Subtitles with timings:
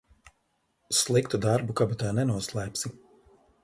[1.01, 2.97] Sliktu darbu kabatā nenoslēpsi.